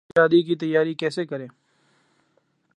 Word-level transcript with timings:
دلہنیں 0.03 0.19
شادی 0.19 0.41
کی 0.43 0.55
تیاری 0.55 0.93
کیسے 0.93 1.25
کریں 1.25 1.47